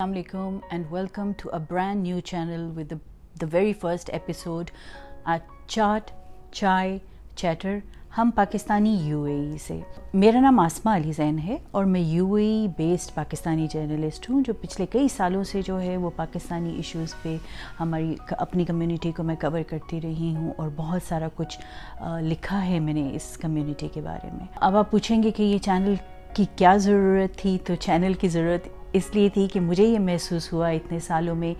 السلام 0.00 0.12
علیکم 0.12 0.56
and 0.70 0.84
welcome 0.90 1.30
to 1.38 1.48
a 1.52 1.58
brand 1.70 2.02
new 2.02 2.20
channel 2.20 2.64
with 2.76 2.92
the 3.40 3.46
very 3.52 3.72
first 3.80 4.10
episode 4.10 4.70
chat 5.66 6.10
chai 6.52 6.96
chatter 7.34 7.78
ہم 8.18 8.30
Pakistani 8.36 8.94
you 9.02 9.22
A 9.22 9.34
ای 9.34 9.58
سے 9.58 9.78
میرا 10.14 10.40
نام 10.40 10.60
آسما 10.60 10.96
علی 10.96 11.12
زین 11.12 11.38
ہے 11.38 11.56
اور 11.70 11.84
میں 11.84 12.00
U 12.00 12.34
A 12.34 12.44
E 12.44 12.66
based 12.78 13.14
Pakistani 13.14 13.66
journalist 13.72 14.30
ہوں 14.30 14.42
جو 14.46 14.54
پچھلے 14.60 14.86
کئی 14.90 15.08
سالوں 15.08 15.44
سے 15.44 15.62
جو 15.62 15.80
ہے 15.80 15.96
وہ 15.96 16.10
پاکستانی 16.16 16.74
ایشوز 16.76 17.14
پہ 17.22 17.36
ہماری 17.80 18.14
اپنی 18.38 18.64
کمیونٹی 18.64 19.12
کو 19.12 19.22
میں 19.22 19.36
کور 19.40 19.62
کرتی 19.70 20.00
رہی 20.00 20.34
ہوں 20.36 20.50
اور 20.56 20.68
بہت 20.76 21.08
سارا 21.08 21.28
کچھ 21.36 21.58
لکھا 22.20 22.66
ہے 22.66 22.80
میں 22.80 22.94
نے 22.94 23.08
اس 23.12 23.36
کمیونٹی 23.36 23.88
کے 23.94 24.00
بارے 24.00 24.30
میں 24.32 24.46
اب 24.56 24.76
آپ 24.76 24.90
پوچھیں 24.90 25.22
گے 25.22 25.30
کہ 25.30 25.42
یہ 25.42 25.58
چینل 25.58 25.94
کی 26.34 26.44
کیا 26.56 26.76
ضرورت 26.76 27.38
تھی 27.38 27.58
تو 27.66 27.74
چینل 27.74 28.14
کی 28.14 28.28
ضرورت 28.28 28.79
اس 28.92 29.14
لیے 29.14 29.28
تھی 29.28 29.46
کہ 29.52 29.60
مجھے 29.60 29.84
یہ 29.84 29.98
محسوس 29.98 30.52
ہوا 30.52 30.68
اتنے 30.68 30.98
سالوں 30.98 31.34
میں 31.34 31.54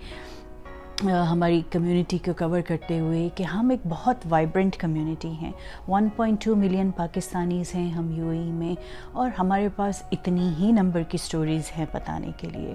ہماری 1.31 1.61
کمیونٹی 1.69 2.17
کو 2.17 2.31
کور 2.39 2.61
کرتے 2.61 2.99
ہوئے 2.99 3.29
کہ 3.35 3.43
ہم 3.43 3.69
ایک 3.69 3.79
بہت 3.89 4.15
وائبرنٹ 4.29 4.77
کمیونٹی 4.77 5.31
ہیں۔ 5.31 5.51
1.2 5.87 6.55
ملین 6.55 6.91
پاکستانیز 6.91 7.75
ہیں 7.75 7.89
ہم 7.91 8.11
یو 8.11 8.29
اے 8.29 8.51
میں 8.51 8.75
اور 9.11 9.29
ہمارے 9.39 9.69
پاس 9.75 10.03
اتنی 10.11 10.49
ہی 10.59 10.71
نمبر 10.71 11.03
کی 11.03 11.17
سٹوریز 11.17 11.71
ہیں 11.77 11.85
بتانے 11.91 12.31
کے 12.37 12.47
لیے۔ 12.49 12.73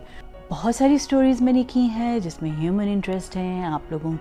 بہت 0.51 0.75
ساری 0.75 0.99
سٹوریز 0.99 1.41
میں 1.41 1.53
نے 1.53 1.63
کی 1.69 1.81
ہیں 1.81 2.19
جس 2.19 2.43
میں 2.43 2.51
ہیومن 2.61 2.89
انٹرسٹ 2.89 3.37
ہیں، 3.37 3.65
آپ 3.65 3.83
لوگوں 3.91 4.13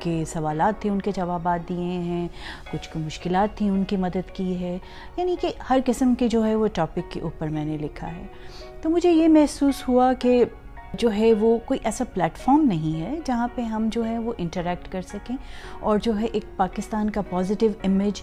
کے 0.00 0.24
سوالات 0.26 0.82
تھے، 0.82 0.90
ان 0.90 1.02
کے 1.02 1.12
جوابات 1.12 1.68
دیے 1.68 1.98
ہیں، 1.98 2.28
کچھ 2.72 2.88
کو 2.92 2.98
مشکلات 2.98 3.58
تھیں 3.58 3.70
ان 3.70 3.84
کی 3.84 3.96
مدد 3.96 4.30
کی 4.32 4.60
ہے۔ 4.60 4.78
یعنی 5.16 5.36
کہ 5.40 5.48
ہر 5.70 5.78
قسم 5.86 6.14
کے 6.14 6.28
جو 6.28 6.46
ہے 6.46 6.54
وہ 6.54 6.68
ٹاپک 6.72 7.10
کے 7.10 7.20
اوپر 7.20 7.48
میں 7.48 7.64
نے 7.64 7.78
لکھا 7.78 8.16
ہے۔ 8.16 8.26
تو 8.82 8.90
مجھے 8.90 9.10
یہ 9.10 9.28
محسوس 9.28 9.88
ہوا 9.88 10.12
کہ 10.12 10.44
جو 10.98 11.12
ہے 11.12 11.32
وہ 11.32 11.58
کوئی 11.64 11.80
ایسا 11.84 12.04
پلیٹ 12.14 12.38
فارم 12.38 12.64
نہیں 12.68 13.00
ہے 13.00 13.18
جہاں 13.24 13.48
پہ 13.54 13.62
ہم 13.62 13.88
جو 13.92 14.04
ہے 14.06 14.18
وہ 14.18 14.32
انٹریکٹ 14.38 14.92
کر 14.92 15.02
سکیں 15.02 15.36
اور 15.80 15.98
جو 16.02 16.18
ہے 16.18 16.24
ایک 16.24 16.44
پاکستان 16.56 17.10
کا 17.10 17.22
پازیٹیو 17.30 17.70
امیج 17.84 18.22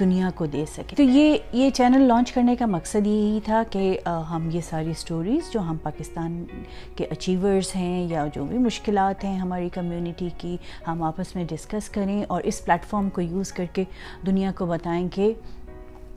دنیا 0.00 0.30
کو 0.34 0.46
دے 0.46 0.64
سکیں۔ 0.72 0.96
تو 0.96 1.02
یہ 1.02 1.38
یہ 1.52 1.70
چینل 1.70 2.02
لانچ 2.02 2.32
کرنے 2.32 2.56
کا 2.56 2.66
مقصد 2.66 3.06
یہی 3.06 3.40
تھا 3.44 3.62
کہ 3.70 3.98
ہم 4.30 4.48
یہ 4.52 4.60
ساری 4.60 4.92
سٹوریز 4.92 5.52
جو 5.52 5.60
ہم 5.60 5.76
پاکستان 5.82 6.44
کے 6.96 7.04
اچیورز 7.04 7.76
ہیں 7.76 8.08
یا 8.08 8.26
جو 8.34 8.44
بھی 8.44 8.58
مشکلات 8.58 9.24
ہیں 9.24 9.38
ہماری 9.38 9.68
کمیونٹی 9.68 10.28
کی، 10.38 10.56
ہم 10.88 11.02
آپس 11.02 11.34
میں 11.36 11.44
ڈسکس 11.44 11.88
کریں 11.88 12.24
اور 12.28 12.42
اس 12.44 12.64
پلیٹ 12.64 12.84
فارم 12.84 13.10
کو 13.10 13.20
یوز 13.20 13.52
کر 13.52 13.64
کے 13.72 13.84
دنیا 14.26 14.52
کو 14.58 14.66
بتائیں 14.66 15.08
کہ 15.14 15.32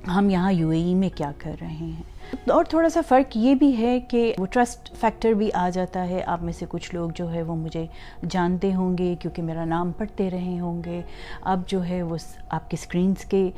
ہم 0.08 0.30
یہاں 0.30 0.52
یو 0.52 0.70
اے 0.70 0.82
ای 0.84 0.94
میں 0.94 1.10
کیا 1.16 1.32
کر 1.38 1.56
رہے 1.62 1.68
ہیں؟ 1.68 2.04
اور 2.50 2.64
تھوڑا 2.64 2.90
سا 2.90 3.02
فرق 3.08 3.38
یہ 3.38 3.56
بھی 3.56 3.78
ہے 3.78 4.00
کہ 4.00 4.34
وہ 4.38 4.46
ٹرسٹ 4.46 4.94
فیکٹر 5.00 5.32
بھی 5.32 5.50
آ 5.54 5.70
جاتا 5.70 6.08
ہے۔ 6.08 6.24
آپ 6.26 6.44
میں 6.44 6.54
سے 6.54 6.66
کچھ 6.70 6.96
لوگ 6.96 7.10
جو 7.16 7.34
ہے 7.34 7.42
وہ 7.42 7.56
مجھے 7.56 7.86
جانتے 8.30 8.74
ہوں 8.74 8.98
گے 8.98 9.16
کیونکہ 9.20 9.42
میرا 9.42 9.66
نام 9.66 9.92
پڑھتے 9.92 10.30
رہے 10.30 10.60
ہوں 10.60 10.84
گے۔ 10.86 11.02
اب 11.42 11.62
جو 11.68 11.86
ہے 11.86 12.04
وہ 12.04 12.18
آپ 12.50 12.70
کی 12.72 12.78
سکرینز 12.78 13.26
کے 13.26 13.52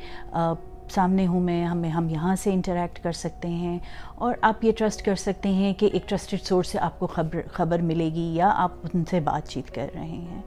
سامنے 0.90 1.26
ہوں 1.26 1.40
میں، 1.40 1.64
ہمیں 1.64 1.90
ہم 1.90 2.08
یہاں 2.08 2.36
سے 2.36 2.52
انٹریکٹ 2.52 3.02
کر 3.02 3.12
سکتے 3.12 3.48
ہیں۔ 3.48 3.78
اور 4.14 4.34
آپ 4.40 4.64
یہ 4.64 4.72
ٹرسٹ 4.78 5.02
کر 5.02 5.14
سکتے 5.14 5.48
ہیں 5.48 5.74
کہ 5.74 5.88
ایک 5.92 6.08
ٹرسٹڈ 6.08 6.42
سورس 6.42 6.68
سے 6.68 6.78
آپ 6.78 6.98
کو 6.98 7.06
خبر 7.06 7.40
خبر 7.52 7.78
ملے 7.78 8.10
گی 8.14 8.34
یا 8.34 8.52
آپ 8.54 8.72
ان 8.94 9.04
سے 9.10 9.20
بات 9.20 9.48
چیت 9.48 9.74
کر 9.74 9.86
رہے 9.94 10.06
ہیں۔ 10.06 10.42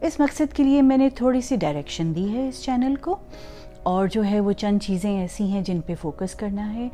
اس 0.00 0.20
مقصد 0.20 0.56
کے 0.56 0.62
لیے 0.62 0.82
میں 0.82 0.96
نے 0.96 1.10
تھوڑی 1.10 1.40
سی 1.40 1.56
ڈائریکشن 1.56 2.14
دی 2.14 2.32
ہے 2.32 2.48
اس 2.48 2.62
چینل 2.62 2.96
کو۔ 2.96 3.16
اور 3.88 4.06
جو 4.06 4.24
ہے 4.24 4.40
وہ 4.40 4.52
چند 4.52 4.78
چیزیں 4.82 5.20
ایسی 5.20 5.44
ہیں 5.44 5.62
جن 5.62 5.80
پہ 5.80 5.94
فوکس 6.00 6.34
کرنا 6.34 6.74
ہے۔ 6.74 6.88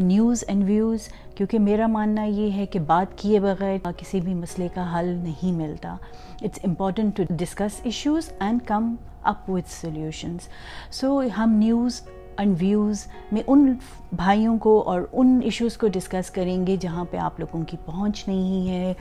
نیوز 0.00 0.44
اینڈ 0.48 0.64
ویوز 0.64 1.08
کیونکہ 1.34 1.58
میرا 1.58 1.86
ماننا 1.86 2.22
یہ 2.24 2.52
ہے 2.52 2.66
کہ 2.66 2.78
بات 2.78 3.18
کیے 3.18 3.40
بغیر 3.40 3.76
کسی 3.96 4.20
بھی 4.20 4.34
مسئلے 4.34 4.68
کا 4.74 4.98
حل 4.98 5.08
نہیں 5.22 5.52
ملتا۔ 5.52 5.96
It's 6.42 6.58
important 6.64 7.16
to 7.16 7.22
discuss 7.30 7.80
issues 7.82 8.32
and 8.40 8.60
come 8.66 8.94
up 9.22 9.50
with 9.50 9.70
solutions 9.70 10.48
so 10.90 11.22
ہم 11.38 11.50
نیوز 11.50 12.00
اینڈ 12.36 12.56
ویوز 12.60 13.04
میں 13.32 13.42
ان 13.46 13.74
بھائیوں 14.12 14.58
کو 14.58 14.82
اور 14.86 15.02
ان 15.12 15.40
ایشوز 15.44 15.76
کو 15.76 15.88
ڈسکس 15.88 16.30
کریں 16.30 16.66
گے 16.66 16.76
جہاں 16.80 17.04
پہ 17.10 17.16
آپ 17.16 17.40
لوگوں 17.40 17.62
کی 17.62 17.76
پہنچ 17.86 18.28
نہیں 18.28 18.68
ہے۔ 18.70 18.92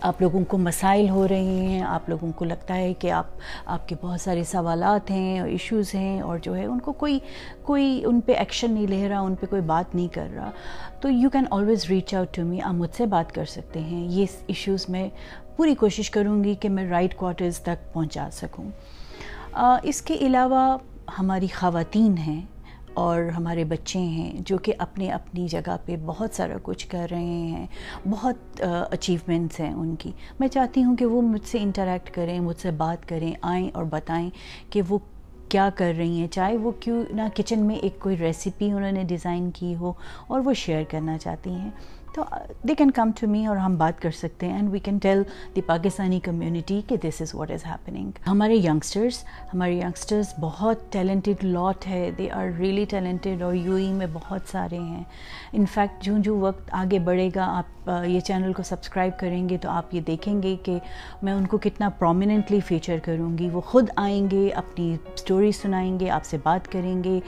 آپ 0.00 0.22
لوگوں 0.22 0.44
کو 0.48 0.58
مسائل 0.58 1.08
ہو 1.08 1.28
رہے 1.28 1.42
ہیں، 1.42 1.82
آپ 1.82 2.08
لوگوں 2.08 2.32
کو 2.32 2.44
لگتا 2.44 2.74
ہے 2.74 2.94
کہ 2.94 3.10
آپ 3.10 3.24
آپ 3.66 3.88
کے 3.88 3.94
بہت 4.02 4.20
سارے 4.20 4.44
سوالات 4.44 5.10
ہیں 5.10 5.40
اور 5.40 5.48
ایشوز 5.48 5.94
ہیں 5.94 6.20
اور 6.20 6.38
جو 6.38 6.56
ہے 6.56 6.64
ان 6.64 6.78
کو 6.78 6.92
کوئی 6.92 7.18
کوئی 7.62 8.02
ان 8.04 8.20
پہ 8.20 8.32
ایکشن 8.32 8.70
نہیں 8.70 8.86
لے 8.86 9.08
رہا، 9.08 9.20
ان 9.20 9.34
پہ 9.34 9.46
کوئی 9.46 9.62
بات 9.62 9.94
نہیں 9.94 10.08
کر 10.08 10.28
رہا۔ 10.34 10.50
تو 11.00 11.10
you 11.10 11.30
can 11.30 11.44
always 11.50 11.84
reach 11.84 12.14
out 12.14 12.34
to 12.34 12.42
me 12.42 12.60
آپ 12.60 12.74
مجھ 12.74 12.96
سے 12.96 13.06
بات 13.06 13.34
کر 13.34 13.44
سکتے 13.44 13.80
ہیں۔ 13.80 14.06
یہ 14.06 14.26
ایشوز 14.46 14.88
میں 14.88 15.08
پوری 15.56 15.74
کوشش 15.74 16.10
کروں 16.10 16.44
گی 16.44 16.54
کہ 16.54 16.68
میں 16.68 16.90
رائٹ 16.90 17.16
کوارٹرز 17.16 17.58
تک 17.58 17.92
پہنچا 17.92 18.28
سکوں۔ 18.32 18.70
اس 19.82 20.02
کے 20.02 20.14
علاوہ 20.14 20.78
ہماری 21.18 21.46
خواتین 21.54 22.18
ہیں۔ 22.18 22.40
اور 22.94 23.22
ہمارے 23.36 23.64
بچے 23.64 23.98
ہیں 23.98 24.32
جو 24.46 24.58
کہ 24.58 24.72
اپنے 24.78 25.10
اپنی 25.12 25.46
جگہ 25.48 25.76
پہ 25.84 25.96
بہت 26.06 26.34
سارا 26.36 26.56
کچھ 26.62 26.86
کر 26.88 27.06
رہے 27.10 27.24
ہیں، 27.24 27.66
بہت 28.10 28.62
اچیومنٹس 28.90 29.60
ہیں 29.60 29.72
ان 29.72 29.94
کی۔ 29.98 30.10
میں 30.40 30.48
چاہتی 30.48 30.84
ہوں 30.84 30.96
کہ 30.96 31.06
وہ 31.06 31.22
مجھ 31.22 31.46
سے 31.46 31.58
انٹریکٹ 31.62 32.10
کریں، 32.10 32.38
مجھ 32.40 32.56
سے 32.56 32.70
بات 32.70 33.08
کریں، 33.08 33.32
آئیں 33.42 33.70
اور 33.74 33.84
بتائیں 33.84 34.30
کہ 34.70 34.82
وہ 34.88 34.98
کیا 35.48 35.68
کر 35.74 35.92
رہی 35.98 36.20
ہیں۔ 36.20 36.28
چاہے 36.28 36.56
وہ 36.56 36.70
کیوں 36.80 37.02
نہ 37.10 37.22
کچن 37.34 37.64
میں 37.66 37.76
ایک 37.76 37.98
کوئی 37.98 38.16
ریسیپی 38.16 38.70
انہوں 38.70 38.92
نے 38.92 39.02
ڈیزائن 39.04 39.50
کی 39.50 39.74
ہو 39.74 39.92
اور 40.26 40.40
وہ 40.40 40.52
شیئر 40.54 40.82
کرنا 40.90 41.18
چاہتی 41.18 41.50
ہیں۔ 41.50 41.70
تو 42.14 42.24
they 42.68 42.74
can 42.74 42.90
come 42.90 43.10
to 43.20 43.26
me 43.26 43.44
اور 43.46 43.56
ہم 43.56 43.76
بات 43.76 44.00
کر 44.02 44.10
سکتے 44.10 44.46
ہیں 44.46 44.56
and 44.56 44.70
we 44.72 44.78
can 44.78 44.98
tell 45.02 45.22
the 45.56 45.60
Pakistani 45.66 46.20
community 46.20 46.80
کہ 46.86 46.96
this 47.04 47.20
is 47.22 47.34
what 47.34 47.50
is 47.50 47.64
happening 47.66 48.10
ہمارے 48.26 48.54
ینگسٹرس 48.54 49.22
ہمارے 49.54 49.78
ینگسٹرس 49.78 50.34
بہت 50.40 50.90
ٹیلنٹڈ 50.92 51.44
لاٹ 51.44 51.86
ہے. 51.86 52.10
دے 52.18 52.30
آر 52.30 52.46
ریئلی 52.58 52.84
ٹیلنٹڈ 52.90 53.42
اور 53.42 53.54
یو 53.54 53.74
ای 53.74 53.92
میں 53.92 54.06
بہت 54.12 54.50
سارے 54.50 54.78
ہیں. 54.78 55.02
انفیکٹ 55.52 56.02
جو 56.04 56.16
جو 56.18 56.36
وقت 56.38 56.68
آگے 56.72 56.98
بڑھے 56.98 57.28
گا، 57.34 57.46
آپ 57.58 57.90
uh, 57.90 58.04
یہ 58.06 58.20
چینل 58.20 58.52
کو 58.52 58.62
سبسکرائب 58.62 59.18
کریں 59.18 59.48
گے 59.48 59.56
تو 59.58 59.70
آپ 59.70 59.94
یہ 59.94 60.00
دیکھیں 60.00 60.42
گے 60.42 60.56
کہ 60.62 60.78
میں 61.22 61.32
ان 61.32 61.46
کو 61.46 61.58
کتنا 61.58 61.88
پرومیننٹلی 61.98 62.60
فیچر 62.60 62.98
کروں 63.04 63.36
گی. 63.38 63.48
وہ 63.50 63.60
خود 63.60 63.90
آئیں 63.96 64.30
گے، 64.30 64.48
اپنی 64.50 64.96
اسٹوری 65.14 65.52
سنائیں 65.52 65.98
گے، 66.00 66.10
آپ 66.10 66.24
سے 66.24 66.36
بات 66.42 66.70
کریں 66.72 67.02
گے. 67.04 67.18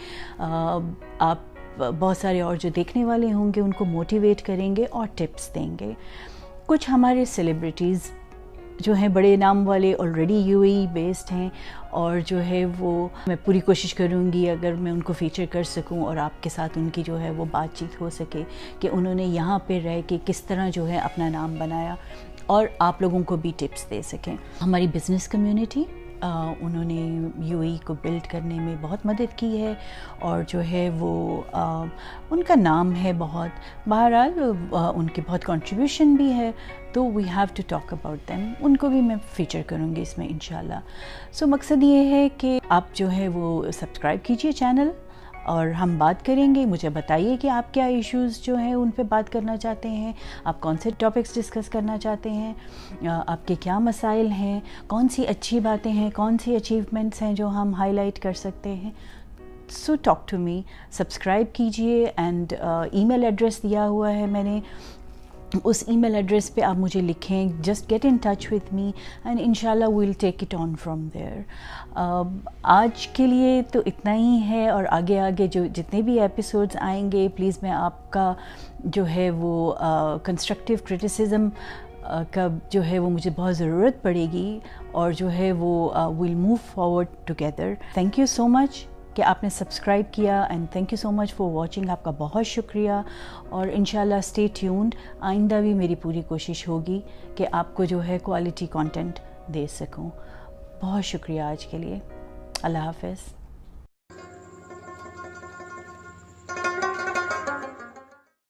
Uh, 0.41 0.81
آپ 1.19 1.54
بہت 1.79 2.17
سارے 2.17 2.41
اور 2.41 2.57
جو 2.57 2.69
دیکھنے 2.77 3.05
والے 3.05 3.33
ہوں 3.33 3.53
گے 3.57 3.61
ان 3.61 3.73
کو 3.73 3.85
موٹیویٹ 3.85 4.43
کریں 4.43 4.77
گے 4.77 4.85
اور 4.91 5.07
ٹپس 5.15 5.55
دیں 5.55 5.77
گے۔ 5.81 5.93
کچھ 6.67 6.91
ہمارے 6.91 7.25
سیلیبریٹیز 7.25 8.01
جو 8.81 8.93
ہیں، 8.93 9.09
بڑے 9.09 9.37
نام 9.37 9.69
والے 9.69 9.95
آلریڈی 9.99 10.37
یو 10.37 10.61
ای 10.61 10.87
بیسڈ 10.93 11.33
ہیں 11.33 11.49
اور 11.91 12.17
جو 12.27 12.45
ہے 12.45 12.65
وہ، 12.79 13.09
میں 13.27 13.37
پوری 13.45 13.61
کوشش 13.61 13.95
کروں 13.95 14.33
گی 14.33 14.51
اگر 14.51 14.73
میں 14.73 14.93
ان 14.93 15.01
کو 15.01 15.13
فیچر 15.13 15.45
کر 15.51 15.63
سکوں 15.63 16.05
اور 16.05 16.17
آپ 16.17 16.43
کے 16.43 16.51
ساتھ 16.51 16.79
ان 16.79 16.89
کی 16.93 17.03
جو 17.03 17.21
ہے 17.21 17.31
وہ 17.31 17.45
بات 17.51 17.79
چیت 17.79 18.01
ہو 18.01 18.11
سکے 18.11 18.43
کہ 18.81 18.89
انہوں 18.93 19.15
نے 19.15 19.25
یہاں 19.25 19.59
پہ 19.67 19.81
رہ 19.85 20.01
کے 20.07 20.19
کس 20.27 20.41
طرح 20.41 20.71
جو 20.71 20.89
ہے 20.89 20.99
اپنا 20.99 21.29
نام 21.29 21.55
بنایا 21.59 21.95
اور 22.47 22.67
آپ 22.79 23.03
لوگوں 23.03 23.23
کو 23.23 23.37
بھی 23.37 23.53
ٹپس 23.57 23.91
دے 23.91 24.03
سکیں۔ 24.03 24.37
ہماری 24.63 24.87
بزنس 24.87 25.29
کمیونٹی 25.29 25.85
انہوں 26.21 26.85
نے 26.85 27.29
یو 27.47 27.61
ای 27.61 27.77
کو 27.87 27.95
بلڈ 28.03 28.27
کرنے 28.31 28.59
میں 28.61 28.75
بہت 28.81 29.07
مدد 29.07 29.37
کی 29.37 29.63
ہے 29.63 29.73
اور 30.19 30.43
جو 30.49 30.63
ہے 30.63 30.89
وہ 30.99 31.41
ان 31.53 32.43
کا 32.43 32.55
نام 32.55 32.93
ہے 33.03 33.13
بہت۔ 33.19 33.89
بہرحال 33.89 34.39
ان 34.73 35.07
کے 35.07 35.23
بہت 35.27 35.45
کنٹریبیوشن 35.45 36.15
بھی 36.15 36.33
ہے، 36.33 36.51
تو 36.93 37.05
we 37.13 37.25
have 37.37 37.55
to 37.55 37.63
talk 37.69 37.93
about 37.93 38.29
them 38.29 38.53
ان 38.61 38.77
کو 38.77 38.89
بھی 38.89 39.01
میں 39.01 39.17
فیچر 39.37 39.63
کروں 39.67 39.95
گی 39.97 40.03
اس 40.03 40.17
میں 40.19 40.29
انشاءاللہ۔ 40.29 40.81
سو 41.33 41.47
مقصد 41.47 41.83
یہ 41.83 42.11
ہے 42.11 42.29
کہ 42.39 42.59
آپ 42.69 42.95
جو 42.95 43.11
ہے 43.13 43.29
وہ 43.29 43.71
سبسکرائب 43.73 44.25
کیجیے 44.25 44.53
چینل 44.53 44.91
اور 45.45 45.69
ہم 45.69 45.99
بات 45.99 46.27
کریں 46.27 46.55
گے۔ 46.55 46.67
مجھے 46.67 46.89
بتائیے 46.89 47.37
کہ 47.37 47.49
آپ 47.49 47.75
کیا 47.75 47.85
ایشوز 47.85 48.43
جو 48.43 48.57
ہیں 48.57 48.75
ان 48.75 48.91
پہ 48.91 49.03
بات 49.03 49.33
کرنا 49.33 49.57
چاہتے 49.57 49.89
ہیں؟ 49.89 50.13
آپ 50.45 50.61
کون 50.61 50.77
سے 50.83 50.91
ٹاپکس 50.99 51.35
ڈسکس 51.35 51.69
کرنا 51.69 51.99
چاہتے 51.99 52.31
ہیں؟ 52.31 52.53
آپ 53.27 53.49
کے 53.49 53.55
کیا 53.61 53.79
مسائل 53.79 54.27
ہیں؟ 54.27 54.61
کون 54.87 55.09
سی 55.09 55.27
اچھی 55.27 55.61
باتیں 55.61 55.93
ہیں؟ 55.93 56.11
کون 56.15 56.39
سی 56.39 56.57
اچیومنٹس 56.57 57.23
ہیں 57.23 57.33
جو 57.33 57.49
ہم 57.49 57.75
ہائی 57.75 57.93
لائٹ 57.93 58.19
کر 58.19 58.33
سکتے 58.33 58.75
ہیں؟ 58.75 58.91
So 59.69 59.95
talk 60.03 60.29
to 60.29 60.39
me 60.39 60.63
subscribe 60.91 61.47
کیجیے 61.55 62.13
اینڈ 62.17 62.53
ای 62.93 63.05
میل 63.05 63.25
ایڈریس 63.25 63.63
دیا 63.63 63.89
ہوا 63.89 64.13
ہے 64.13 64.27
میں 64.27 64.43
نے۔ 64.43 64.61
اس 65.65 65.83
ای 65.87 65.97
میل 65.97 66.15
ایڈریس 66.15 66.55
پہ 66.55 66.61
آپ 66.61 66.77
مجھے 66.77 67.01
لکھیں 67.01 67.49
just 67.63 67.91
get 67.91 68.05
in 68.05 68.17
touch 68.17 68.47
with 68.53 68.73
me 68.75 68.91
and 69.25 69.41
ان 69.45 69.55
شاء 69.55 69.71
اللہ 69.71 69.89
we'll 69.95 70.13
take 70.13 70.43
it 70.43 70.55
on 70.55 70.75
from 70.83 71.07
there 71.15 71.41
آج 72.63 73.07
کے 73.09 73.27
لیے 73.27 73.63
تو 73.73 73.81
اتنا 73.87 74.15
ہی 74.15 74.39
ہے 74.49 74.69
اور 74.69 74.85
آگے 74.91 75.19
آگے 75.21 75.47
جو 75.47 75.65
جتنے 75.67 76.03
بھی 76.03 76.21
ایپیسوڈز 76.21 76.77
آئیں 76.81 77.13
گے 77.13 77.29
پلیز 77.37 77.59
میں 77.63 77.71
آپ 77.71 78.11
کا 78.11 78.33
جو 78.85 79.07
ہے 79.09 79.31
وہ 79.31 79.73
کنسٹرکٹیو 80.25 80.77
کرٹیسزم 80.89 81.49
کا 82.31 82.47
جو 82.71 82.85
ہے 82.85 82.99
وہ 82.99 83.11
مجھے 83.11 83.31
بہت 83.37 83.57
ضرورت 83.57 84.03
پڑے 84.03 84.27
گی 84.33 84.59
اور 84.93 85.13
جو 85.13 85.31
ہے 85.33 85.53
وہ 85.53 85.91
we'll 86.19 86.35
move 86.35 86.57
forward 86.75 87.07
together 87.25 87.73
thank 87.95 88.19
you 88.19 88.27
so 88.27 88.49
much 88.49 88.85
کہ 89.15 89.23
آپ 89.23 89.43
نے 89.43 89.49
سبسکرائب 89.51 90.05
کیا 90.13 90.43
and 90.43 90.67
thank 90.73 90.93
you 90.93 90.97
so 90.97 91.11
much 91.11 91.35
for 91.35 91.47
watching 91.47 91.91
آپ 91.91 92.05
کا 92.05 92.11
بہت 92.19 92.47
شکریہ 92.47 92.93
اور 93.49 93.67
ان 93.73 93.85
شاء 93.85 94.01
اللہ 94.01 94.15
اسٹے 94.15 94.47
ٹیونڈ 94.55 94.95
آئندہ 95.21 95.55
بھی 95.55 95.75
میری 95.75 95.95
پوری 95.95 96.23
کوشش 96.29 96.69
ہوگی 96.69 97.01
کہ 97.35 97.47
آپ 97.53 97.75
کو 97.75 97.85
جو 97.85 98.05
ہے 98.05 98.19
کوالٹی 98.19 98.67
کانٹینٹ 98.71 99.19
دے 99.47 99.67
سکوں. 99.67 100.11
بہت 100.83 101.05
شکریہ 101.05 101.41
آج 101.41 101.67
کے 101.67 101.79
لیے. 101.79 101.99
اللہ 102.63 102.79
حافظ. 102.79 103.44